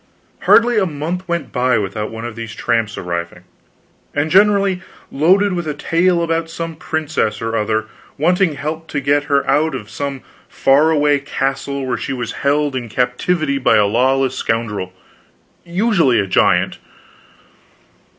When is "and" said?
4.15-4.31